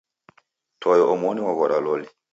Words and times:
Toe 0.81 0.97
omoni 1.13 1.39
waghora 1.45 1.77
loli. 1.85 2.07